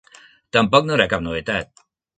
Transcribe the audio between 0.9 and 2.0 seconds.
era cap novetat.